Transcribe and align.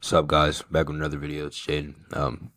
What's 0.00 0.14
up, 0.14 0.28
guys? 0.28 0.62
Back 0.62 0.88
with 0.88 0.96
another 0.96 1.18
video. 1.18 1.48
It's 1.48 1.60
Jaden. 1.60 1.94
Um, 2.16 2.52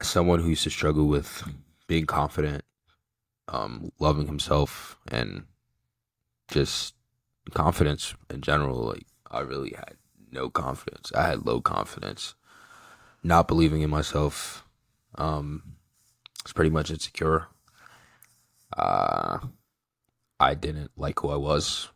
as 0.00 0.08
someone 0.08 0.40
who 0.40 0.48
used 0.48 0.64
to 0.64 0.70
struggle 0.70 1.06
with 1.06 1.48
being 1.86 2.04
confident, 2.04 2.64
um, 3.46 3.92
loving 4.00 4.26
himself, 4.26 4.98
and 5.06 5.44
just 6.48 6.94
confidence 7.52 8.12
in 8.28 8.40
general, 8.40 8.78
like 8.78 9.06
I 9.30 9.42
really 9.42 9.72
had 9.76 9.94
no 10.32 10.50
confidence. 10.50 11.12
I 11.14 11.28
had 11.28 11.46
low 11.46 11.60
confidence, 11.60 12.34
not 13.22 13.46
believing 13.46 13.82
in 13.82 13.90
myself. 13.90 14.66
Um, 15.14 15.76
it's 16.42 16.52
pretty 16.52 16.70
much 16.70 16.90
insecure. 16.90 17.46
Uh, 18.76 19.38
I 20.40 20.54
didn't 20.54 20.90
like 20.96 21.20
who 21.20 21.28
I 21.28 21.36
was, 21.36 21.88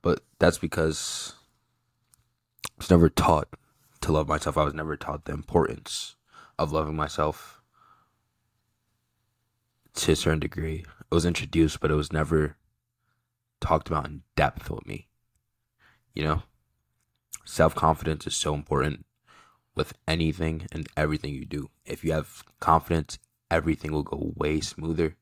but 0.00 0.20
that's 0.38 0.58
because 0.58 1.34
I 2.76 2.82
was 2.82 2.90
never 2.90 3.08
taught 3.08 3.48
to 4.00 4.12
love 4.12 4.28
myself. 4.28 4.58
I 4.58 4.64
was 4.64 4.74
never 4.74 4.96
taught 4.96 5.24
the 5.24 5.32
importance 5.32 6.16
of 6.58 6.72
loving 6.72 6.96
myself 6.96 7.62
to 9.94 10.12
a 10.12 10.16
certain 10.16 10.40
degree. 10.40 10.84
It 11.00 11.14
was 11.14 11.24
introduced, 11.24 11.80
but 11.80 11.90
it 11.90 11.94
was 11.94 12.12
never 12.12 12.56
talked 13.60 13.88
about 13.88 14.06
in 14.06 14.22
depth 14.36 14.70
with 14.70 14.86
me. 14.86 15.08
You 16.14 16.24
know, 16.24 16.42
self 17.44 17.74
confidence 17.74 18.26
is 18.26 18.36
so 18.36 18.54
important 18.54 19.06
with 19.76 19.92
anything 20.06 20.66
and 20.72 20.88
everything 20.96 21.32
you 21.34 21.44
do. 21.44 21.70
If 21.84 22.04
you 22.04 22.12
have 22.12 22.42
confidence, 22.60 23.18
everything 23.50 23.92
will 23.92 24.02
go 24.02 24.32
way 24.36 24.60
smoother. 24.60 25.16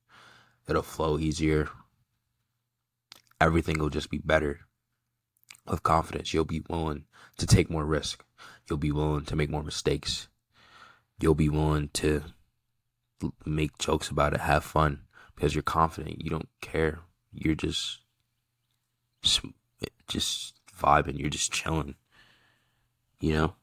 It'll 0.68 0.82
flow 0.82 1.18
easier. 1.18 1.68
Everything 3.40 3.78
will 3.78 3.90
just 3.90 4.10
be 4.10 4.18
better. 4.18 4.60
With 5.66 5.82
confidence, 5.82 6.34
you'll 6.34 6.44
be 6.44 6.62
willing 6.68 7.04
to 7.38 7.46
take 7.46 7.70
more 7.70 7.84
risk. 7.84 8.24
You'll 8.68 8.78
be 8.78 8.92
willing 8.92 9.24
to 9.26 9.36
make 9.36 9.50
more 9.50 9.62
mistakes. 9.62 10.28
You'll 11.20 11.34
be 11.34 11.48
willing 11.48 11.88
to 11.94 12.24
make 13.46 13.78
jokes 13.78 14.08
about 14.08 14.34
it, 14.34 14.40
have 14.40 14.64
fun 14.64 15.02
because 15.34 15.54
you're 15.54 15.62
confident. 15.62 16.22
You 16.22 16.30
don't 16.30 16.48
care. 16.60 17.00
You're 17.32 17.54
just 17.54 18.00
just 20.08 20.54
vibing. 20.76 21.18
You're 21.18 21.30
just 21.30 21.52
chilling. 21.52 21.94
You 23.20 23.32
know? 23.32 23.54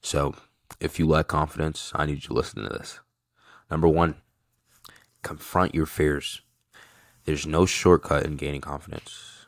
So, 0.00 0.34
if 0.80 0.98
you 0.98 1.06
lack 1.06 1.28
confidence, 1.28 1.92
I 1.94 2.06
need 2.06 2.14
you 2.14 2.28
to 2.28 2.32
listen 2.32 2.62
to 2.62 2.68
this. 2.68 3.00
Number 3.70 3.88
one, 3.88 4.16
confront 5.22 5.74
your 5.74 5.86
fears. 5.86 6.42
There's 7.24 7.46
no 7.46 7.66
shortcut 7.66 8.24
in 8.24 8.36
gaining 8.36 8.60
confidence. 8.60 9.41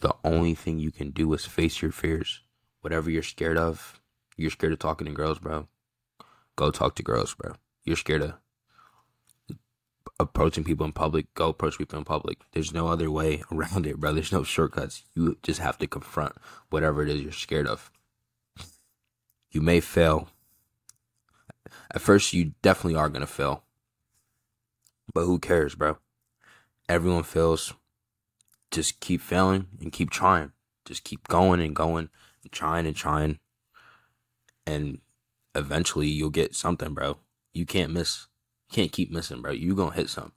The 0.00 0.14
only 0.24 0.54
thing 0.54 0.78
you 0.78 0.90
can 0.90 1.10
do 1.10 1.32
is 1.34 1.44
face 1.44 1.82
your 1.82 1.92
fears. 1.92 2.42
Whatever 2.80 3.10
you're 3.10 3.22
scared 3.22 3.58
of, 3.58 4.00
you're 4.36 4.50
scared 4.50 4.72
of 4.72 4.78
talking 4.78 5.06
to 5.06 5.12
girls, 5.12 5.38
bro. 5.38 5.68
Go 6.56 6.70
talk 6.70 6.94
to 6.96 7.02
girls, 7.02 7.34
bro. 7.34 7.54
You're 7.84 7.96
scared 7.96 8.22
of 8.22 8.34
approaching 10.20 10.64
people 10.64 10.84
in 10.84 10.92
public, 10.92 11.32
go 11.34 11.50
approach 11.50 11.78
people 11.78 11.98
in 11.98 12.04
public. 12.04 12.38
There's 12.52 12.72
no 12.72 12.88
other 12.88 13.10
way 13.10 13.42
around 13.52 13.86
it, 13.86 13.98
bro. 13.98 14.12
There's 14.12 14.32
no 14.32 14.42
shortcuts. 14.42 15.04
You 15.14 15.36
just 15.42 15.60
have 15.60 15.78
to 15.78 15.86
confront 15.86 16.34
whatever 16.70 17.02
it 17.02 17.08
is 17.08 17.22
you're 17.22 17.32
scared 17.32 17.66
of. 17.66 17.90
You 19.50 19.60
may 19.60 19.80
fail. 19.80 20.28
At 21.92 22.02
first, 22.02 22.32
you 22.32 22.52
definitely 22.62 22.98
are 22.98 23.08
going 23.08 23.22
to 23.22 23.26
fail. 23.26 23.64
But 25.14 25.24
who 25.24 25.38
cares, 25.38 25.74
bro? 25.74 25.98
Everyone 26.88 27.22
fails. 27.22 27.72
Just 28.78 29.00
keep 29.00 29.20
failing 29.20 29.66
and 29.80 29.90
keep 29.90 30.08
trying. 30.08 30.52
Just 30.84 31.02
keep 31.02 31.26
going 31.26 31.60
and 31.60 31.74
going 31.74 32.10
and 32.44 32.52
trying 32.52 32.86
and 32.86 32.94
trying. 32.94 33.40
And 34.68 35.00
eventually 35.52 36.06
you'll 36.06 36.30
get 36.30 36.54
something, 36.54 36.94
bro. 36.94 37.18
You 37.52 37.66
can't 37.66 37.90
miss. 37.90 38.28
You 38.70 38.76
can't 38.76 38.92
keep 38.92 39.10
missing, 39.10 39.42
bro. 39.42 39.50
You 39.50 39.74
gonna 39.74 39.96
hit 39.96 40.08
something. 40.08 40.30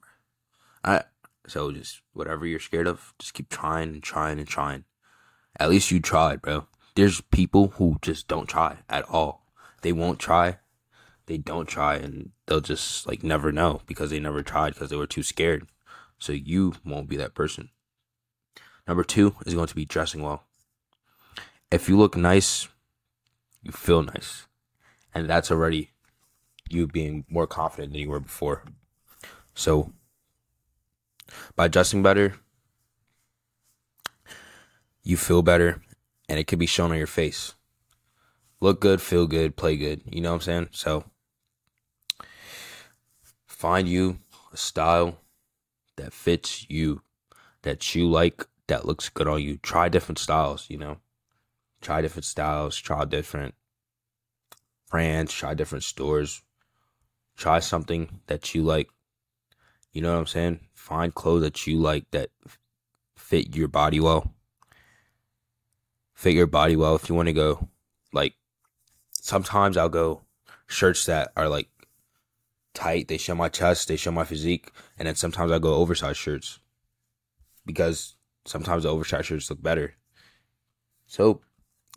I 0.84 1.04
so 1.46 1.72
just 1.72 2.02
whatever 2.14 2.48
you're 2.48 2.60
scared 2.60 2.88
of, 2.88 3.14
just 3.20 3.36
keep 3.36 3.48
trying 3.48 3.90
and 3.90 4.02
trying 4.02 4.40
and 4.40 4.48
trying. 4.48 4.86
At 5.60 5.70
least 5.70 5.92
you 5.92 6.00
tried, 6.00 6.42
bro. 6.42 6.66
There's 6.96 7.22
people 7.22 7.68
who 7.76 7.98
just 8.02 8.28
don't 8.28 8.50
try 8.50 8.80
at 8.90 9.08
all. 9.08 9.46
They 9.84 9.92
won't 9.92 10.18
try. 10.18 10.58
They 11.28 11.38
don't 11.38 11.68
try 11.68 11.98
and 11.98 12.32
they'll 12.48 12.60
just 12.60 13.06
like 13.06 13.22
never 13.22 13.52
know 13.52 13.82
because 13.86 14.10
they 14.10 14.20
never 14.20 14.42
tried 14.42 14.74
because 14.74 14.90
they 14.90 14.96
were 14.96 15.06
too 15.06 15.22
scared. 15.22 15.68
So 16.18 16.34
you 16.34 16.74
won't 16.84 17.08
be 17.08 17.18
that 17.18 17.36
person. 17.36 17.70
Number 18.92 19.06
two 19.06 19.38
is 19.46 19.54
going 19.54 19.68
to 19.68 19.76
be 19.76 19.86
dressing 19.86 20.22
well. 20.22 20.44
If 21.72 21.88
you 21.88 21.98
look 21.98 22.18
nice, 22.18 22.68
you 23.64 23.72
feel 23.72 24.04
nice. 24.04 24.48
And 25.16 25.30
that's 25.30 25.50
already 25.50 25.92
you 26.70 26.88
being 26.88 27.24
more 27.30 27.48
confident 27.48 27.94
than 27.94 28.02
you 28.02 28.10
were 28.10 28.20
before. 28.20 28.66
So 29.54 29.94
by 31.56 31.70
dressing 31.70 32.04
better, 32.04 32.36
you 35.04 35.16
feel 35.16 35.42
better 35.42 35.82
and 36.28 36.38
it 36.38 36.48
can 36.48 36.60
be 36.60 36.66
shown 36.66 36.92
on 36.92 36.98
your 36.98 37.08
face. 37.08 37.56
Look 38.60 38.82
good, 38.82 39.02
feel 39.02 39.26
good, 39.26 39.56
play 39.56 39.78
good. 39.78 40.02
You 40.06 40.20
know 40.20 40.32
what 40.32 40.36
I'm 40.36 40.42
saying? 40.42 40.68
So 40.74 41.06
find 43.48 43.88
you 43.88 44.20
a 44.52 44.58
style 44.58 45.16
that 45.96 46.12
fits 46.12 46.70
you, 46.70 47.04
that 47.62 47.96
you 47.96 48.10
like, 48.10 48.48
that 48.72 48.86
looks 48.86 49.10
good 49.10 49.28
on 49.28 49.42
you. 49.42 49.58
Try 49.58 49.90
different 49.90 50.18
styles, 50.18 50.66
you 50.70 50.78
know. 50.78 50.98
Try 51.82 52.02
different 52.02 52.24
styles, 52.24 52.78
try 52.78 53.04
different 53.04 53.54
brands, 54.90 55.34
try 55.34 55.54
different 55.54 55.84
stores. 55.84 56.42
Try 57.36 57.60
something 57.60 58.22
that 58.28 58.56
you 58.56 58.64
like. 58.64 58.90
You 59.92 60.02
know 60.02 60.14
what 60.14 60.20
I'm 60.20 60.28
saying? 60.28 60.60
Find 60.74 61.14
clothes 61.14 61.42
that 61.42 61.68
you 61.68 61.80
like 61.80 62.10
that 62.12 62.30
fit 63.18 63.58
your 63.58 63.68
body 63.68 64.00
well. 64.00 64.34
Fit 66.14 66.34
your 66.34 66.48
body 66.48 66.78
well 66.78 66.96
if 66.96 67.10
you 67.10 67.16
want 67.16 67.28
to 67.28 67.34
go. 67.34 67.68
Like, 68.14 68.36
sometimes 69.12 69.76
I'll 69.76 69.90
go 69.90 70.22
shirts 70.68 71.06
that 71.08 71.34
are 71.36 71.50
like 71.50 71.68
tight, 72.74 73.10
they 73.10 73.18
show 73.18 73.36
my 73.36 73.50
chest, 73.50 73.90
they 73.90 73.98
show 73.98 74.12
my 74.12 74.24
physique, 74.24 74.72
and 74.98 75.10
then 75.10 75.16
sometimes 75.16 75.52
I 75.52 75.60
go 75.60 75.74
oversized 75.74 76.20
shirts 76.20 76.60
because 77.66 78.16
sometimes 78.46 78.84
the 78.84 78.90
oversized 78.90 79.28
shirts 79.28 79.50
look 79.50 79.62
better. 79.62 79.96
So, 81.06 81.42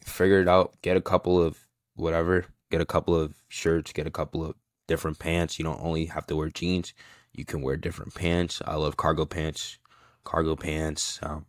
figure 0.02 0.40
it 0.40 0.48
out. 0.48 0.74
Get 0.82 0.96
a 0.96 1.00
couple 1.00 1.42
of 1.42 1.58
whatever. 1.94 2.46
Get 2.70 2.80
a 2.80 2.86
couple 2.86 3.14
of 3.14 3.34
shirts. 3.48 3.92
Get 3.92 4.06
a 4.06 4.10
couple 4.10 4.44
of 4.44 4.54
different 4.86 5.18
pants. 5.18 5.58
You 5.58 5.64
don't 5.64 5.80
only 5.80 6.06
have 6.06 6.26
to 6.26 6.36
wear 6.36 6.48
jeans. 6.48 6.92
You 7.32 7.44
can 7.44 7.62
wear 7.62 7.76
different 7.76 8.14
pants. 8.14 8.62
I 8.64 8.76
love 8.76 8.96
cargo 8.96 9.24
pants. 9.24 9.78
Cargo 10.24 10.56
pants. 10.56 11.18
Um, 11.22 11.46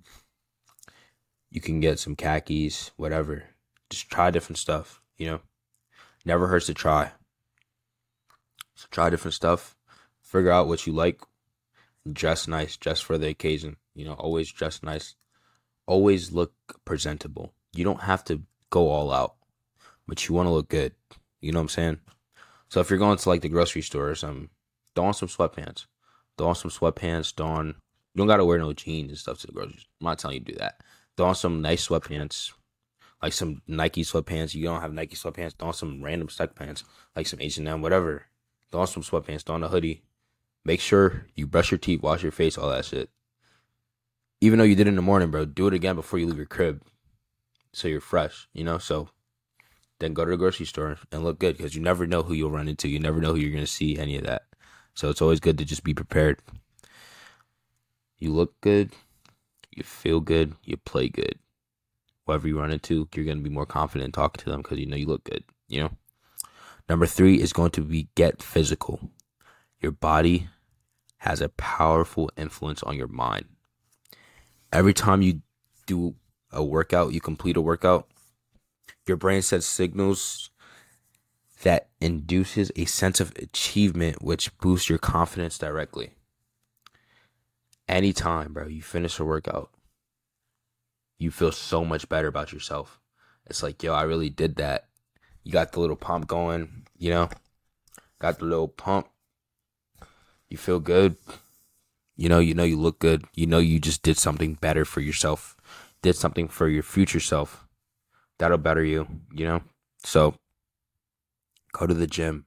you 1.49 1.61
can 1.61 1.79
get 1.79 1.99
some 1.99 2.15
khakis, 2.15 2.91
whatever. 2.97 3.43
Just 3.89 4.09
try 4.09 4.31
different 4.31 4.57
stuff. 4.57 5.01
You 5.17 5.27
know, 5.27 5.39
never 6.25 6.47
hurts 6.47 6.65
to 6.65 6.73
try. 6.73 7.11
So 8.75 8.87
try 8.91 9.09
different 9.09 9.35
stuff. 9.35 9.75
Figure 10.21 10.51
out 10.51 10.67
what 10.67 10.85
you 10.85 10.93
like. 10.93 11.21
Dress 12.11 12.47
nice, 12.47 12.75
dress 12.77 12.99
for 12.99 13.17
the 13.17 13.29
occasion. 13.29 13.77
You 13.95 14.05
know, 14.05 14.13
always 14.13 14.51
dress 14.51 14.83
nice. 14.83 15.15
Always 15.87 16.31
look 16.31 16.53
presentable. 16.83 17.53
You 17.73 17.83
don't 17.83 18.01
have 18.01 18.23
to 18.25 18.41
go 18.69 18.89
all 18.89 19.11
out, 19.11 19.35
but 20.07 20.27
you 20.27 20.35
want 20.35 20.47
to 20.47 20.51
look 20.51 20.69
good. 20.69 20.93
You 21.41 21.51
know 21.51 21.59
what 21.59 21.63
I'm 21.63 21.69
saying? 21.69 21.99
So 22.69 22.81
if 22.81 22.89
you're 22.89 22.99
going 22.99 23.17
to 23.17 23.29
like 23.29 23.41
the 23.41 23.49
grocery 23.49 23.81
store 23.81 24.07
or 24.07 24.09
um, 24.09 24.15
something, 24.15 24.49
throw 24.95 25.05
on 25.05 25.13
some 25.13 25.29
sweatpants. 25.29 25.85
Throw 26.37 26.47
on 26.47 26.55
some 26.55 26.71
sweatpants. 26.71 27.33
Throw 27.33 27.47
on. 27.47 27.67
You 27.67 28.17
don't 28.17 28.27
gotta 28.27 28.45
wear 28.45 28.57
no 28.57 28.73
jeans 28.73 29.09
and 29.09 29.17
stuff 29.17 29.39
to 29.39 29.47
the 29.47 29.53
grocery. 29.53 29.79
Store. 29.79 29.91
I'm 30.01 30.05
not 30.05 30.19
telling 30.19 30.35
you 30.35 30.45
to 30.45 30.51
do 30.53 30.57
that. 30.59 30.81
Throw 31.15 31.27
on 31.27 31.35
some 31.35 31.61
nice 31.61 31.87
sweatpants, 31.87 32.51
like 33.21 33.33
some 33.33 33.61
Nike 33.67 34.03
sweatpants. 34.03 34.55
You 34.55 34.65
don't 34.65 34.81
have 34.81 34.93
Nike 34.93 35.15
sweatpants. 35.15 35.53
Throw 35.53 35.69
on 35.69 35.73
some 35.73 36.03
random 36.03 36.27
sweatpants, 36.27 36.83
like 37.15 37.27
some 37.27 37.41
H 37.41 37.57
and 37.57 37.67
M, 37.67 37.81
whatever. 37.81 38.25
Throw 38.71 38.81
on 38.81 38.87
some 38.87 39.03
sweatpants. 39.03 39.43
Throw 39.43 39.55
on 39.55 39.63
a 39.63 39.67
hoodie. 39.67 40.03
Make 40.63 40.79
sure 40.79 41.27
you 41.35 41.45
brush 41.45 41.71
your 41.71 41.77
teeth, 41.77 42.01
wash 42.01 42.23
your 42.23 42.31
face, 42.31 42.57
all 42.57 42.69
that 42.71 42.85
shit. 42.85 43.09
Even 44.45 44.59
though 44.59 44.65
you 44.65 44.75
did 44.75 44.85
it 44.85 44.89
in 44.89 44.95
the 44.95 45.01
morning, 45.01 45.31
bro, 45.31 45.43
do 45.45 45.65
it 45.65 45.73
again 45.73 45.95
before 45.95 46.19
you 46.19 46.27
leave 46.27 46.37
your 46.37 46.45
crib, 46.45 46.83
so 47.73 47.87
you're 47.87 47.99
fresh. 47.99 48.47
You 48.53 48.63
know, 48.63 48.77
so 48.77 49.09
then 49.97 50.13
go 50.13 50.23
to 50.23 50.29
the 50.29 50.37
grocery 50.37 50.67
store 50.67 50.99
and 51.11 51.23
look 51.23 51.39
good 51.39 51.57
because 51.57 51.73
you 51.73 51.81
never 51.81 52.05
know 52.05 52.21
who 52.21 52.35
you'll 52.35 52.51
run 52.51 52.67
into. 52.67 52.87
You 52.87 52.99
never 52.99 53.19
know 53.19 53.33
who 53.33 53.39
you're 53.39 53.49
going 53.49 53.63
to 53.63 53.67
see, 53.67 53.97
any 53.97 54.17
of 54.17 54.23
that. 54.25 54.43
So 54.93 55.09
it's 55.09 55.19
always 55.19 55.39
good 55.39 55.57
to 55.57 55.65
just 55.65 55.83
be 55.83 55.95
prepared. 55.95 56.41
You 58.19 58.33
look 58.33 58.61
good, 58.61 58.91
you 59.71 59.81
feel 59.81 60.19
good, 60.19 60.53
you 60.63 60.77
play 60.77 61.09
good. 61.09 61.39
Whoever 62.27 62.47
you 62.47 62.59
run 62.59 62.69
into, 62.69 63.09
you're 63.15 63.25
going 63.25 63.39
to 63.39 63.43
be 63.43 63.49
more 63.49 63.65
confident 63.65 64.13
talking 64.13 64.43
to 64.43 64.51
them 64.51 64.61
because 64.61 64.77
you 64.77 64.85
know 64.85 64.95
you 64.95 65.07
look 65.07 65.23
good, 65.23 65.43
you 65.67 65.81
know? 65.81 65.89
Number 66.87 67.07
three 67.07 67.41
is 67.41 67.51
going 67.51 67.71
to 67.71 67.81
be 67.81 68.09
get 68.13 68.43
physical. 68.43 69.09
Your 69.81 69.91
body 69.91 70.49
has 71.17 71.41
a 71.41 71.49
powerful 71.49 72.29
influence 72.37 72.83
on 72.83 72.95
your 72.95 73.07
mind. 73.07 73.45
Every 74.75 74.93
time 74.93 75.21
you 75.21 75.41
do 75.87 76.15
a 76.51 76.61
workout, 76.61 77.13
you 77.13 77.21
complete 77.21 77.55
a 77.55 77.61
workout, 77.61 78.09
your 79.07 79.15
brain 79.15 79.41
sends 79.41 79.65
signals 79.65 80.49
that 81.63 81.87
induces 82.01 82.73
a 82.75 82.83
sense 82.83 83.21
of 83.21 83.31
achievement 83.37 84.21
which 84.21 84.55
boosts 84.57 84.89
your 84.89 84.97
confidence 84.97 85.57
directly. 85.57 86.11
Anytime, 87.87 88.51
bro, 88.51 88.67
you 88.67 88.81
finish 88.81 89.17
a 89.17 89.23
workout, 89.23 89.69
you 91.17 91.31
feel 91.31 91.53
so 91.53 91.85
much 91.85 92.09
better 92.09 92.27
about 92.27 92.51
yourself. 92.51 92.99
It's 93.45 93.63
like, 93.63 93.81
yo, 93.81 93.93
I 93.93 94.01
really 94.01 94.29
did 94.29 94.57
that. 94.57 94.89
You 95.45 95.53
got 95.53 95.71
the 95.71 95.79
little 95.79 95.95
pump 95.95 96.27
going, 96.27 96.85
you 96.97 97.11
know? 97.11 97.29
Got 98.19 98.39
the 98.39 98.45
little 98.45 98.67
pump. 98.67 99.07
You 100.49 100.57
feel 100.57 100.81
good. 100.81 101.15
You 102.15 102.29
know, 102.29 102.39
you 102.39 102.53
know 102.53 102.63
you 102.63 102.77
look 102.77 102.99
good. 102.99 103.25
You 103.33 103.45
know 103.45 103.59
you 103.59 103.79
just 103.79 104.01
did 104.01 104.17
something 104.17 104.55
better 104.55 104.85
for 104.85 105.01
yourself. 105.01 105.57
Did 106.01 106.15
something 106.15 106.47
for 106.47 106.69
your 106.69 106.83
future 106.83 107.19
self. 107.19 107.67
That'll 108.37 108.57
better 108.57 108.83
you, 108.83 109.07
you 109.33 109.45
know? 109.45 109.61
So 110.03 110.35
go 111.73 111.87
to 111.87 111.93
the 111.93 112.07
gym. 112.07 112.45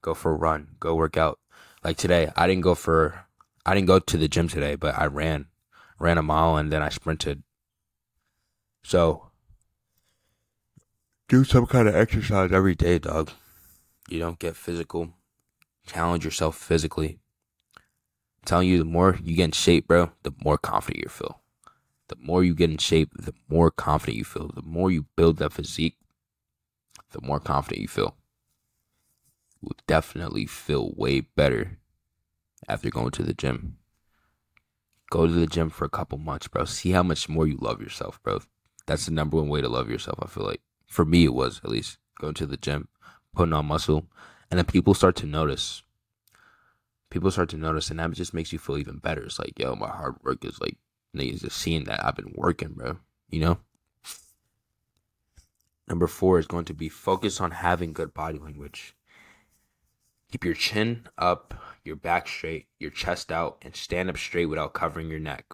Go 0.00 0.14
for 0.14 0.32
a 0.32 0.36
run. 0.36 0.68
Go 0.80 0.94
work 0.94 1.16
out. 1.16 1.38
Like 1.84 1.96
today, 1.96 2.30
I 2.36 2.46
didn't 2.46 2.62
go 2.62 2.74
for 2.74 3.26
I 3.64 3.74
didn't 3.74 3.86
go 3.86 3.98
to 3.98 4.16
the 4.16 4.28
gym 4.28 4.48
today, 4.48 4.74
but 4.74 4.98
I 4.98 5.06
ran. 5.06 5.46
Ran 5.98 6.18
a 6.18 6.22
mile 6.22 6.56
and 6.56 6.72
then 6.72 6.82
I 6.82 6.88
sprinted. 6.88 7.42
So 8.82 9.30
do 11.28 11.44
some 11.44 11.66
kind 11.66 11.88
of 11.88 11.94
exercise 11.94 12.50
every 12.52 12.74
day, 12.74 12.98
dog. 12.98 13.30
You 14.08 14.18
don't 14.18 14.38
get 14.38 14.56
physical. 14.56 15.14
Challenge 15.86 16.24
yourself 16.24 16.56
physically. 16.56 17.18
Telling 18.44 18.68
you, 18.68 18.78
the 18.78 18.84
more 18.84 19.18
you 19.22 19.36
get 19.36 19.44
in 19.44 19.52
shape, 19.52 19.86
bro, 19.86 20.12
the 20.22 20.32
more 20.44 20.58
confident 20.58 21.04
you 21.04 21.08
feel. 21.08 21.40
The 22.08 22.16
more 22.20 22.42
you 22.42 22.54
get 22.54 22.70
in 22.70 22.78
shape, 22.78 23.10
the 23.14 23.32
more 23.48 23.70
confident 23.70 24.18
you 24.18 24.24
feel. 24.24 24.48
The 24.48 24.62
more 24.62 24.90
you 24.90 25.06
build 25.16 25.38
that 25.38 25.52
physique, 25.52 25.96
the 27.12 27.20
more 27.22 27.40
confident 27.40 27.82
you 27.82 27.88
feel. 27.88 28.16
You 29.60 29.68
will 29.68 29.76
definitely 29.86 30.46
feel 30.46 30.92
way 30.96 31.20
better 31.20 31.78
after 32.68 32.90
going 32.90 33.12
to 33.12 33.22
the 33.22 33.34
gym. 33.34 33.78
Go 35.10 35.26
to 35.26 35.32
the 35.32 35.46
gym 35.46 35.70
for 35.70 35.84
a 35.84 35.90
couple 35.90 36.18
months, 36.18 36.48
bro. 36.48 36.64
See 36.64 36.90
how 36.90 37.02
much 37.02 37.28
more 37.28 37.46
you 37.46 37.58
love 37.60 37.80
yourself, 37.80 38.20
bro. 38.22 38.40
That's 38.86 39.06
the 39.06 39.12
number 39.12 39.36
one 39.36 39.48
way 39.48 39.60
to 39.60 39.68
love 39.68 39.88
yourself, 39.88 40.18
I 40.20 40.26
feel 40.26 40.44
like. 40.44 40.62
For 40.86 41.04
me, 41.04 41.24
it 41.24 41.34
was 41.34 41.60
at 41.62 41.70
least 41.70 41.98
going 42.20 42.34
to 42.34 42.46
the 42.46 42.56
gym, 42.56 42.88
putting 43.34 43.52
on 43.52 43.66
muscle, 43.66 44.06
and 44.50 44.58
then 44.58 44.64
people 44.64 44.94
start 44.94 45.16
to 45.16 45.26
notice. 45.26 45.82
People 47.12 47.30
start 47.30 47.50
to 47.50 47.58
notice, 47.58 47.90
and 47.90 47.98
that 47.98 48.10
just 48.12 48.32
makes 48.32 48.54
you 48.54 48.58
feel 48.58 48.78
even 48.78 48.96
better. 48.96 49.22
It's 49.22 49.38
like, 49.38 49.58
yo, 49.58 49.74
my 49.76 49.90
hard 49.90 50.14
work 50.22 50.42
is 50.46 50.58
like 50.62 50.78
niggas 51.14 51.42
just 51.42 51.58
seeing 51.58 51.84
that 51.84 52.02
I've 52.02 52.16
been 52.16 52.32
working, 52.34 52.72
bro. 52.72 53.00
You 53.28 53.40
know. 53.40 53.58
Number 55.86 56.06
four 56.06 56.38
is 56.38 56.46
going 56.46 56.64
to 56.64 56.72
be 56.72 56.88
focus 56.88 57.38
on 57.38 57.50
having 57.50 57.92
good 57.92 58.14
body 58.14 58.38
language. 58.38 58.96
Keep 60.30 60.46
your 60.46 60.54
chin 60.54 61.06
up, 61.18 61.52
your 61.84 61.96
back 61.96 62.26
straight, 62.26 62.68
your 62.78 62.90
chest 62.90 63.30
out, 63.30 63.58
and 63.60 63.76
stand 63.76 64.08
up 64.08 64.16
straight 64.16 64.46
without 64.46 64.72
covering 64.72 65.10
your 65.10 65.20
neck. 65.20 65.44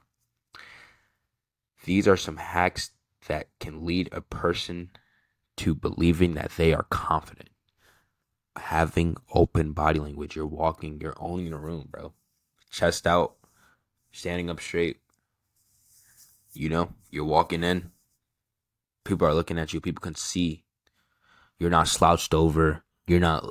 These 1.84 2.06
are 2.06 2.16
some 2.16 2.36
hacks 2.36 2.92
that 3.26 3.48
can 3.58 3.84
lead 3.84 4.10
a 4.12 4.20
person 4.20 4.90
to 5.56 5.74
believing 5.74 6.34
that 6.34 6.52
they 6.56 6.72
are 6.72 6.84
confident. 6.84 7.48
Having 8.58 9.16
open 9.32 9.72
body 9.72 9.98
language, 10.00 10.36
you're 10.36 10.46
walking, 10.46 11.00
you're 11.00 11.16
owning 11.18 11.50
the 11.50 11.56
room, 11.56 11.88
bro. 11.90 12.12
Chest 12.70 13.06
out, 13.06 13.36
standing 14.12 14.50
up 14.50 14.60
straight. 14.60 14.98
You 16.52 16.68
know, 16.68 16.92
you're 17.10 17.24
walking 17.24 17.62
in. 17.62 17.92
People 19.04 19.26
are 19.26 19.34
looking 19.34 19.58
at 19.58 19.72
you. 19.72 19.80
People 19.80 20.00
can 20.00 20.14
see. 20.14 20.64
You're 21.58 21.70
not 21.70 21.88
slouched 21.88 22.34
over. 22.34 22.82
You're 23.06 23.20
not 23.20 23.42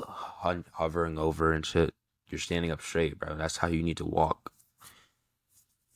hovering 0.74 1.18
over 1.18 1.54
and 1.54 1.66
shit. 1.66 1.94
You're 2.30 2.40
standing 2.40 2.72
up 2.72 2.82
straight, 2.82 3.18
bro. 3.18 3.36
That's 3.36 3.58
how 3.58 3.68
you 3.68 3.82
need 3.82 3.98
to 3.98 4.06
walk. 4.06 4.52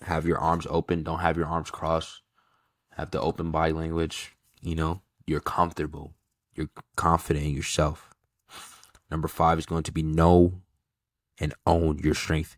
Have 0.01 0.25
your 0.25 0.39
arms 0.39 0.65
open. 0.69 1.03
Don't 1.03 1.19
have 1.19 1.37
your 1.37 1.47
arms 1.47 1.69
crossed. 1.69 2.21
Have 2.91 3.11
the 3.11 3.21
open 3.21 3.51
body 3.51 3.73
language. 3.73 4.35
You 4.61 4.75
know, 4.75 5.01
you're 5.25 5.39
comfortable, 5.39 6.13
you're 6.53 6.69
confident 6.95 7.45
in 7.45 7.51
yourself. 7.53 8.10
Number 9.11 9.27
five 9.27 9.59
is 9.59 9.65
going 9.65 9.83
to 9.83 9.91
be 9.91 10.01
know 10.01 10.61
and 11.39 11.53
own 11.67 11.99
your 11.99 12.13
strength. 12.15 12.57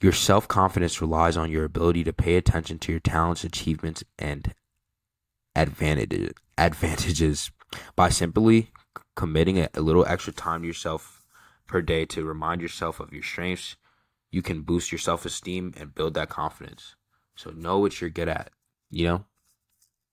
Your 0.00 0.12
self 0.12 0.46
confidence 0.46 1.00
relies 1.00 1.36
on 1.36 1.50
your 1.50 1.64
ability 1.64 2.04
to 2.04 2.12
pay 2.12 2.36
attention 2.36 2.78
to 2.80 2.92
your 2.92 3.00
talents, 3.00 3.42
achievements, 3.42 4.04
and 4.18 4.54
advantages. 5.56 7.50
By 7.96 8.10
simply 8.10 8.70
committing 9.16 9.58
a 9.58 9.80
little 9.80 10.04
extra 10.06 10.32
time 10.32 10.60
to 10.60 10.66
yourself 10.66 11.24
per 11.66 11.80
day 11.80 12.04
to 12.06 12.24
remind 12.24 12.60
yourself 12.60 13.00
of 13.00 13.12
your 13.12 13.22
strengths. 13.22 13.76
You 14.30 14.42
can 14.42 14.62
boost 14.62 14.92
your 14.92 14.98
self 14.98 15.24
esteem 15.24 15.72
and 15.76 15.94
build 15.94 16.14
that 16.14 16.28
confidence. 16.28 16.96
So 17.36 17.50
know 17.50 17.78
what 17.78 18.00
you're 18.00 18.10
good 18.10 18.28
at. 18.28 18.50
You 18.90 19.06
know, 19.06 19.24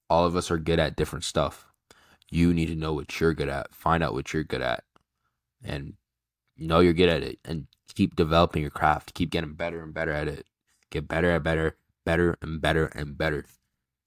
all 0.09 0.25
of 0.25 0.35
us 0.35 0.49
are 0.49 0.57
good 0.57 0.79
at 0.79 0.95
different 0.95 1.25
stuff. 1.25 1.70
You 2.31 2.53
need 2.53 2.67
to 2.67 2.75
know 2.75 2.93
what 2.93 3.19
you're 3.19 3.33
good 3.33 3.49
at, 3.49 3.75
find 3.75 4.01
out 4.01 4.13
what 4.13 4.33
you're 4.33 4.43
good 4.43 4.61
at, 4.61 4.83
and 5.63 5.93
know 6.57 6.79
you're 6.79 6.93
good 6.93 7.09
at 7.09 7.23
it, 7.23 7.39
and 7.43 7.67
keep 7.93 8.15
developing 8.15 8.61
your 8.61 8.71
craft. 8.71 9.13
Keep 9.13 9.31
getting 9.31 9.53
better 9.53 9.83
and 9.83 9.93
better 9.93 10.11
at 10.13 10.29
it. 10.29 10.47
Get 10.89 11.07
better 11.07 11.35
and 11.35 11.43
better, 11.43 11.75
better 12.05 12.37
and 12.41 12.61
better 12.61 12.85
and 12.85 13.17
better. 13.17 13.45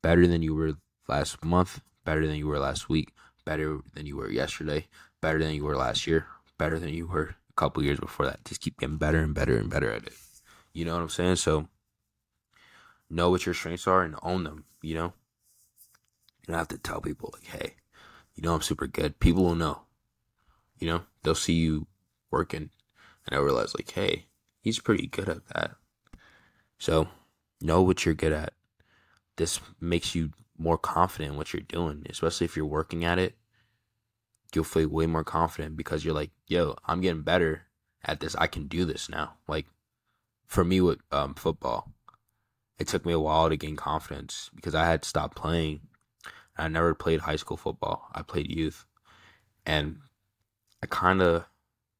Better 0.02 0.26
than 0.26 0.42
you 0.42 0.54
were 0.54 0.72
last 1.06 1.44
month, 1.44 1.80
better 2.04 2.26
than 2.26 2.36
you 2.36 2.46
were 2.46 2.58
last 2.58 2.88
week, 2.88 3.12
better 3.44 3.80
than 3.92 4.06
you 4.06 4.16
were 4.16 4.30
yesterday, 4.30 4.88
better 5.20 5.38
than 5.38 5.54
you 5.54 5.64
were 5.64 5.76
last 5.76 6.06
year, 6.06 6.26
better 6.58 6.78
than 6.78 6.90
you 6.90 7.06
were 7.06 7.36
a 7.50 7.52
couple 7.56 7.82
years 7.82 8.00
before 8.00 8.26
that. 8.26 8.44
Just 8.44 8.60
keep 8.60 8.78
getting 8.78 8.96
better 8.96 9.20
and 9.20 9.34
better 9.34 9.56
and 9.56 9.68
better 9.68 9.90
at 9.90 10.06
it. 10.06 10.14
You 10.72 10.84
know 10.84 10.94
what 10.94 11.02
I'm 11.02 11.08
saying? 11.10 11.36
So 11.36 11.68
know 13.10 13.30
what 13.30 13.46
your 13.46 13.54
strengths 13.54 13.86
are 13.86 14.02
and 14.02 14.16
own 14.22 14.44
them, 14.44 14.64
you 14.82 14.94
know? 14.94 15.12
You 16.46 16.52
don't 16.52 16.58
have 16.58 16.68
to 16.68 16.78
tell 16.78 17.00
people 17.00 17.32
like, 17.32 17.44
hey, 17.44 17.74
you 18.34 18.42
know 18.42 18.54
I'm 18.54 18.62
super 18.62 18.86
good. 18.86 19.20
People 19.20 19.44
will 19.44 19.54
know. 19.54 19.82
You 20.78 20.88
know, 20.88 21.02
they'll 21.22 21.34
see 21.34 21.54
you 21.54 21.86
working 22.30 22.70
and 23.26 23.30
they'll 23.30 23.42
realize 23.42 23.74
like, 23.74 23.90
hey, 23.90 24.26
he's 24.60 24.80
pretty 24.80 25.06
good 25.06 25.28
at 25.28 25.46
that. 25.48 25.72
So 26.78 27.08
know 27.60 27.82
what 27.82 28.04
you're 28.04 28.14
good 28.14 28.32
at. 28.32 28.52
This 29.36 29.60
makes 29.80 30.14
you 30.14 30.30
more 30.58 30.78
confident 30.78 31.32
in 31.32 31.36
what 31.36 31.52
you're 31.52 31.62
doing, 31.62 32.04
especially 32.08 32.44
if 32.44 32.56
you're 32.56 32.66
working 32.66 33.04
at 33.04 33.18
it. 33.18 33.36
You'll 34.54 34.64
feel 34.64 34.88
way 34.88 35.06
more 35.06 35.24
confident 35.24 35.76
because 35.76 36.04
you're 36.04 36.14
like, 36.14 36.30
yo, 36.46 36.76
I'm 36.86 37.00
getting 37.00 37.22
better 37.22 37.62
at 38.04 38.20
this. 38.20 38.36
I 38.36 38.46
can 38.46 38.68
do 38.68 38.84
this 38.84 39.08
now. 39.08 39.34
Like 39.48 39.66
for 40.46 40.64
me 40.64 40.80
with 40.80 41.00
um, 41.10 41.34
football, 41.34 41.92
it 42.78 42.88
took 42.88 43.04
me 43.04 43.12
a 43.12 43.20
while 43.20 43.48
to 43.48 43.56
gain 43.56 43.76
confidence 43.76 44.50
because 44.54 44.74
I 44.74 44.86
had 44.86 45.04
stopped 45.04 45.36
playing 45.36 45.80
I 46.56 46.68
never 46.68 46.94
played 46.94 47.20
high 47.20 47.36
school 47.36 47.56
football. 47.56 48.08
I 48.14 48.22
played 48.22 48.50
youth. 48.50 48.86
And 49.66 49.98
I 50.82 50.86
kind 50.86 51.22
of 51.22 51.46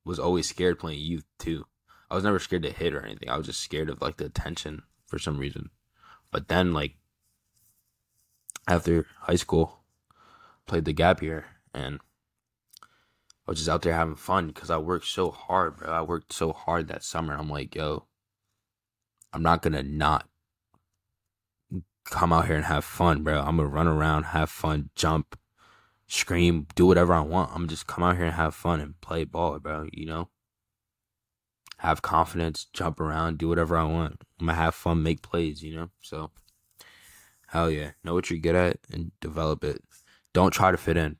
was 0.04 0.18
always 0.18 0.49
scared 0.49 0.78
playing 0.78 1.00
youth 1.00 1.25
too. 1.38 1.64
I 2.11 2.14
was 2.14 2.25
never 2.25 2.38
scared 2.38 2.62
to 2.62 2.70
hit 2.70 2.94
or 2.94 3.04
anything. 3.04 3.28
I 3.28 3.37
was 3.37 3.46
just 3.46 3.61
scared 3.61 3.88
of 3.90 4.00
like 4.00 4.18
the 4.18 4.26
attention 4.26 4.82
for 5.06 5.18
some 5.18 5.38
reason. 5.38 5.70
But 6.30 6.49
then 6.49 6.73
like 6.73 6.96
after 8.68 9.06
high 9.20 9.37
school, 9.37 9.80
played 10.66 10.84
the 10.84 10.92
gap 10.92 11.23
year 11.23 11.46
and 11.75 12.00
I 13.46 13.50
was 13.50 13.58
just 13.58 13.68
out 13.68 13.82
there 13.82 13.94
having 13.94 14.16
fun 14.16 14.49
because 14.49 14.70
I 14.70 14.78
worked 14.78 15.06
so 15.06 15.30
hard, 15.30 15.76
bro. 15.76 15.90
I 15.90 16.02
worked 16.02 16.32
so 16.32 16.52
hard 16.52 16.88
that 16.88 17.04
summer. 17.04 17.34
I'm 17.34 17.50
like, 17.50 17.75
yo, 17.75 18.06
I'm 19.32 19.42
not 19.42 19.61
gonna 19.61 19.82
not 19.82 20.28
come 22.04 22.32
out 22.32 22.46
here 22.46 22.56
and 22.56 22.64
have 22.64 22.84
fun, 22.84 23.23
bro. 23.23 23.40
I'm 23.40 23.56
gonna 23.56 23.68
run 23.68 23.88
around, 23.88 24.25
have 24.25 24.50
fun, 24.50 24.90
jump, 24.94 25.38
scream, 26.06 26.66
do 26.75 26.87
whatever 26.87 27.14
I 27.14 27.20
want. 27.20 27.50
I'm 27.54 27.68
just 27.68 27.87
come 27.87 28.04
out 28.04 28.16
here 28.16 28.26
and 28.26 28.34
have 28.34 28.54
fun 28.54 28.80
and 28.80 29.00
play 29.00 29.25
ball, 29.25 29.58
bro. 29.58 29.88
You 29.92 30.06
know, 30.06 30.28
have 31.78 32.02
confidence, 32.02 32.66
jump 32.73 33.00
around, 33.00 33.38
do 33.38 33.49
whatever 33.49 33.76
I 33.76 33.84
want. 33.84 34.23
I'm 34.38 34.46
gonna 34.46 34.58
have 34.58 34.75
fun, 34.75 35.02
make 35.02 35.23
plays. 35.23 35.62
You 35.62 35.76
know, 35.76 35.90
so 36.00 36.30
hell 37.49 37.70
yeah, 37.70 37.92
know 38.02 38.14
what 38.14 38.30
you're 38.30 38.38
good 38.38 38.54
at 38.54 38.78
and 38.92 39.12
develop 39.20 39.64
it. 39.64 39.82
Don't 40.32 40.52
try 40.52 40.70
to 40.70 40.76
fit 40.76 40.96
in. 40.96 41.16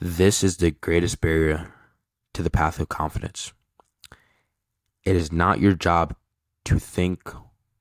This 0.00 0.44
is 0.44 0.58
the 0.58 0.70
greatest 0.70 1.20
barrier 1.20 1.74
to 2.32 2.42
the 2.42 2.50
path 2.50 2.78
of 2.78 2.88
confidence. 2.88 3.52
It 5.04 5.16
is 5.16 5.32
not 5.32 5.60
your 5.60 5.74
job 5.74 6.14
to 6.66 6.78
think 6.78 7.34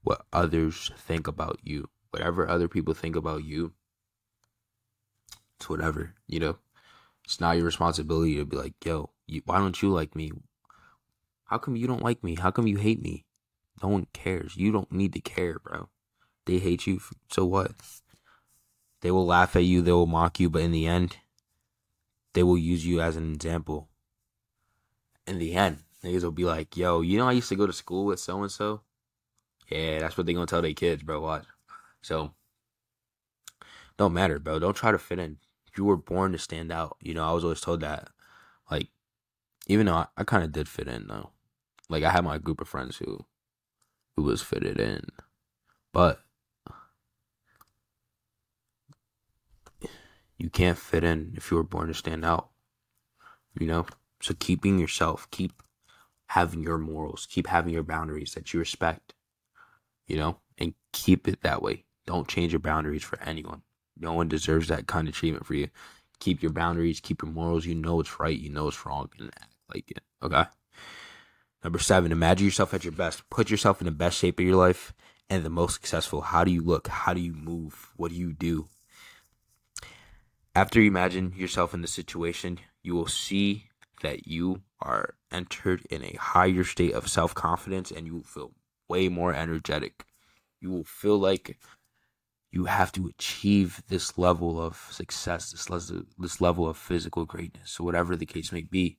what 0.08 0.26
others 0.32 0.90
think 0.98 1.28
about 1.28 1.60
you. 1.64 1.90
Whatever 2.12 2.48
other 2.48 2.70
people 2.70 2.94
think 2.94 3.18
about 3.18 3.44
you, 3.44 3.74
it's 5.58 5.70
whatever, 5.70 6.14
you 6.28 6.40
know. 6.40 6.58
It's 7.26 7.42
not 7.42 7.58
your 7.58 7.66
responsibility 7.66 8.38
to 8.38 8.46
be 8.46 8.56
like, 8.56 8.74
yo, 8.86 9.10
you, 9.26 9.42
why 9.44 9.58
don't 9.58 9.82
you 9.82 9.90
like 9.90 10.16
me? 10.16 10.32
How 11.44 11.58
come 11.58 11.76
you 11.76 11.88
don't 11.88 12.04
like 12.04 12.24
me? 12.24 12.36
How 12.36 12.52
come 12.52 12.68
you 12.68 12.78
hate 12.78 13.02
me? 13.02 13.26
No 13.84 13.90
one 13.90 14.08
cares. 14.14 14.56
You 14.56 14.72
don't 14.72 14.90
need 14.94 15.12
to 15.12 15.20
care, 15.20 15.60
bro. 15.60 15.90
They 16.46 16.60
hate 16.60 16.88
you. 16.88 17.02
So 17.30 17.44
what? 17.46 17.72
They 19.02 19.12
will 19.12 19.26
laugh 19.26 19.58
at 19.58 19.66
you. 19.66 19.82
They 19.82 19.92
will 19.92 20.08
mock 20.08 20.40
you. 20.40 20.50
But 20.50 20.62
in 20.62 20.72
the 20.72 20.88
end, 20.88 21.18
they 22.32 22.44
will 22.44 22.58
use 22.58 22.86
you 22.86 23.02
as 23.02 23.18
an 23.18 23.34
example. 23.34 23.90
In 25.28 25.38
the 25.38 25.54
end, 25.54 25.80
niggas 26.02 26.24
will 26.24 26.32
be 26.32 26.46
like, 26.46 26.78
yo, 26.78 27.02
you 27.02 27.18
know, 27.18 27.28
I 27.28 27.34
used 27.34 27.50
to 27.50 27.58
go 27.58 27.68
to 27.68 27.74
school 27.74 28.06
with 28.06 28.22
so 28.22 28.42
and 28.42 28.52
so. 28.52 28.82
Yeah, 29.68 30.00
that's 30.00 30.18
what 30.18 30.26
they 30.26 30.34
gonna 30.34 30.46
tell 30.46 30.62
their 30.62 30.74
kids, 30.74 31.04
bro. 31.04 31.20
Watch. 31.20 31.46
So, 32.02 32.34
don't 33.98 34.14
matter, 34.14 34.40
bro. 34.40 34.60
Don't 34.60 34.76
try 34.76 34.92
to 34.92 34.98
fit 34.98 35.20
in. 35.20 35.38
You 35.76 35.86
were 35.86 35.98
born 35.98 36.32
to 36.32 36.38
stand 36.38 36.72
out. 36.72 36.98
You 37.02 37.14
know, 37.14 37.28
I 37.28 37.34
was 37.34 37.44
always 37.44 37.62
told 37.62 37.82
that. 37.82 38.10
Like, 38.72 38.90
even 39.68 39.86
though 39.86 39.96
I, 39.96 40.08
I 40.18 40.24
kind 40.24 40.44
of 40.44 40.52
did 40.52 40.70
fit 40.70 40.88
in, 40.88 41.08
though. 41.08 41.32
Like, 41.90 42.04
I 42.04 42.12
had 42.12 42.24
my 42.24 42.38
group 42.38 42.62
of 42.62 42.68
friends 42.68 42.98
who, 42.98 43.26
who 44.16 44.24
was 44.24 44.42
fitted 44.42 44.80
in, 44.80 45.06
but 45.94 46.22
you 50.38 50.50
can't 50.50 50.78
fit 50.78 51.04
in 51.04 51.34
if 51.36 51.52
you 51.52 51.58
were 51.58 51.64
born 51.64 51.88
to 51.88 51.94
stand 51.94 52.26
out. 52.26 52.50
You 53.60 53.68
know, 53.68 53.86
so 54.22 54.36
keeping 54.38 54.80
yourself, 54.80 55.30
keep 55.32 55.62
having 56.28 56.62
your 56.62 56.78
morals, 56.78 57.28
keep 57.30 57.48
having 57.48 57.74
your 57.74 57.84
boundaries 57.84 58.34
that 58.34 58.54
you 58.54 58.60
respect 58.60 59.14
you 60.08 60.18
know, 60.18 60.40
and 60.58 60.74
keep 60.92 61.28
it 61.28 61.42
that 61.42 61.62
way. 61.62 61.86
Don't 62.06 62.28
change 62.28 62.54
your 62.54 62.60
boundaries 62.60 63.04
for 63.04 63.20
anyone. 63.22 63.62
No 64.00 64.14
one 64.14 64.28
deserves 64.28 64.68
that 64.68 64.88
kind 64.88 65.08
of 65.08 65.14
treatment 65.14 65.46
for 65.46 65.54
you. 65.54 65.70
Keep 66.20 66.42
your 66.42 66.52
boundaries, 66.52 67.00
keep 67.00 67.22
your 67.22 67.32
morals. 67.32 67.66
You 67.66 67.76
know 67.76 68.00
it's 68.00 68.20
right, 68.20 68.38
you 68.38 68.50
know 68.50 68.68
it's 68.68 68.86
wrong, 68.86 69.10
and 69.20 69.30
act 69.30 69.54
like 69.74 69.92
it. 69.92 70.02
Okay. 70.24 70.46
Number 71.64 71.80
seven, 71.80 72.12
imagine 72.12 72.46
yourself 72.46 72.74
at 72.74 72.84
your 72.84 72.94
best. 72.94 73.30
Put 73.30 73.50
yourself 73.50 73.82
in 73.82 73.86
the 73.86 73.92
best 73.92 74.18
shape 74.18 74.40
of 74.40 74.46
your 74.46 74.56
life 74.56 74.94
and 75.30 75.44
the 75.44 75.50
most 75.50 75.74
successful. 75.74 76.22
How 76.22 76.44
do 76.44 76.52
you 76.52 76.62
look? 76.62 76.88
How 76.88 77.14
do 77.14 77.20
you 77.20 77.34
move? 77.34 77.92
What 77.98 78.12
do 78.12 78.18
you 78.18 78.34
do? 78.34 78.68
After 80.56 80.82
you 80.82 80.88
imagine 80.88 81.34
yourself 81.36 81.74
in 81.74 81.82
the 81.82 81.88
situation, 81.88 82.60
you 82.82 82.96
will 82.96 83.08
see 83.08 83.66
that 84.02 84.28
you 84.28 84.62
are 84.80 85.16
entered 85.32 85.86
in 85.90 86.04
a 86.04 86.18
higher 86.20 86.64
state 86.64 86.94
of 86.94 87.08
self 87.08 87.34
confidence 87.36 87.92
and 87.92 88.08
you 88.08 88.16
will 88.16 88.24
feel 88.24 88.52
way 88.88 89.10
more 89.10 89.34
energetic. 89.34 90.06
You 90.60 90.72
will 90.72 90.84
feel 90.84 91.18
like 91.18 91.58
you 92.52 92.66
have 92.66 92.92
to 92.94 93.08
achieve 93.08 93.84
this 93.88 94.18
level 94.18 94.62
of 94.62 94.88
success, 94.92 95.52
this 95.52 95.70
level, 95.70 96.04
this 96.18 96.42
level 96.42 96.68
of 96.68 96.78
physical 96.78 97.26
greatness, 97.26 97.72
so 97.72 97.84
whatever 97.84 98.16
the 98.16 98.26
case 98.26 98.52
may 98.52 98.62
be. 98.62 98.98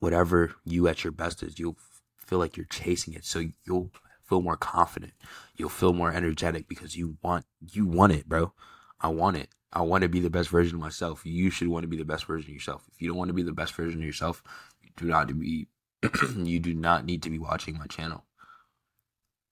Whatever 0.00 0.54
you 0.64 0.86
at 0.86 1.02
your 1.02 1.12
best 1.12 1.42
is, 1.42 1.58
you'll 1.58 1.78
feel 2.16 2.38
like 2.38 2.56
you're 2.56 2.66
chasing 2.66 3.14
it. 3.14 3.24
So 3.24 3.46
you'll 3.64 3.90
feel 4.22 4.42
more 4.42 4.56
confident. 4.56 5.12
You'll 5.56 5.70
feel 5.70 5.92
more 5.92 6.12
energetic 6.12 6.68
because 6.68 6.96
you 6.96 7.16
want 7.22 7.46
you 7.72 7.86
want 7.86 8.12
it, 8.12 8.28
bro. 8.28 8.52
I 9.00 9.08
want 9.08 9.36
it. 9.36 9.48
I 9.72 9.82
want 9.82 10.02
to 10.02 10.08
be 10.08 10.20
the 10.20 10.30
best 10.30 10.50
version 10.50 10.76
of 10.76 10.80
myself. 10.80 11.24
You 11.24 11.50
should 11.50 11.68
want 11.68 11.84
to 11.84 11.88
be 11.88 11.96
the 11.96 12.04
best 12.04 12.26
version 12.26 12.50
of 12.50 12.54
yourself. 12.54 12.84
If 12.92 13.00
you 13.00 13.08
don't 13.08 13.16
want 13.16 13.28
to 13.28 13.34
be 13.34 13.42
the 13.42 13.52
best 13.52 13.74
version 13.74 14.00
of 14.00 14.06
yourself, 14.06 14.42
you 14.82 14.90
do 14.96 15.06
not 15.06 15.26
be 15.38 15.68
you 16.36 16.58
do 16.60 16.74
not 16.74 17.04
need 17.04 17.22
to 17.22 17.30
be 17.30 17.38
watching 17.38 17.78
my 17.78 17.86
channel. 17.86 18.24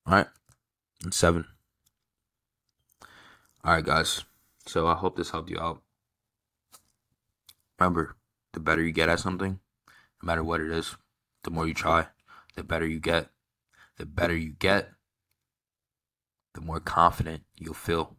All 0.06 0.14
right, 0.14 0.26
and 1.02 1.14
seven. 1.14 1.46
All 3.64 3.74
right, 3.74 3.84
guys. 3.84 4.24
So 4.66 4.86
I 4.86 4.94
hope 4.94 5.16
this 5.16 5.30
helped 5.30 5.50
you 5.50 5.58
out. 5.58 5.82
Remember, 7.78 8.16
the 8.52 8.60
better 8.60 8.82
you 8.82 8.92
get 8.92 9.08
at 9.08 9.20
something, 9.20 9.58
no 10.22 10.26
matter 10.26 10.44
what 10.44 10.60
it 10.60 10.70
is, 10.70 10.96
the 11.44 11.50
more 11.50 11.66
you 11.66 11.74
try, 11.74 12.06
the 12.54 12.62
better 12.62 12.86
you 12.86 13.00
get. 13.00 13.28
The 13.98 14.06
better 14.06 14.34
you 14.34 14.52
get, 14.58 14.90
the 16.54 16.60
more 16.60 16.80
confident 16.80 17.42
you'll 17.56 17.74
feel. 17.74 18.16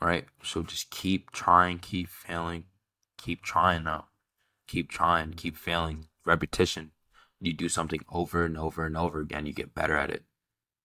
All 0.00 0.08
right? 0.08 0.26
So 0.42 0.62
just 0.62 0.90
keep 0.90 1.30
trying, 1.32 1.78
keep 1.78 2.08
failing, 2.08 2.64
keep 3.16 3.42
trying 3.42 3.84
now. 3.84 4.08
Keep 4.66 4.90
trying, 4.90 5.32
keep 5.32 5.56
failing. 5.56 6.08
Repetition 6.26 6.90
you 7.40 7.52
do 7.52 7.68
something 7.68 8.00
over 8.10 8.44
and 8.44 8.56
over 8.58 8.84
and 8.84 8.96
over 8.96 9.20
again, 9.20 9.46
you 9.46 9.52
get 9.52 9.74
better 9.74 9.96
at 9.96 10.10
it. 10.10 10.24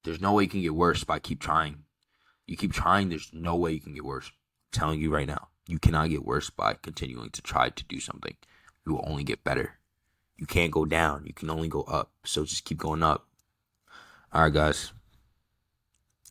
There's 0.03 0.21
no 0.21 0.33
way 0.33 0.43
you 0.43 0.49
can 0.49 0.61
get 0.61 0.75
worse 0.75 1.03
by 1.03 1.19
keep 1.19 1.39
trying. 1.39 1.83
You 2.45 2.57
keep 2.57 2.73
trying, 2.73 3.09
there's 3.09 3.31
no 3.33 3.55
way 3.55 3.71
you 3.71 3.79
can 3.79 3.93
get 3.93 4.05
worse. 4.05 4.27
I'm 4.27 4.79
telling 4.79 4.99
you 4.99 5.13
right 5.13 5.27
now, 5.27 5.47
you 5.67 5.79
cannot 5.79 6.09
get 6.09 6.25
worse 6.25 6.49
by 6.49 6.73
continuing 6.73 7.29
to 7.31 7.41
try 7.41 7.69
to 7.69 7.83
do 7.85 7.99
something. 7.99 8.35
You 8.85 8.93
will 8.93 9.05
only 9.07 9.23
get 9.23 9.43
better. 9.43 9.79
You 10.37 10.45
can't 10.45 10.71
go 10.71 10.85
down, 10.85 11.25
you 11.25 11.33
can 11.33 11.49
only 11.49 11.69
go 11.69 11.83
up. 11.83 12.11
So 12.25 12.43
just 12.43 12.65
keep 12.65 12.77
going 12.77 13.03
up. 13.03 13.27
Alright, 14.33 14.53
guys. 14.53 14.91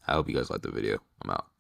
I 0.07 0.13
hope 0.13 0.29
you 0.29 0.35
guys 0.35 0.51
liked 0.51 0.65
the 0.65 0.71
video. 0.71 0.99
I'm 1.23 1.31
out. 1.31 1.52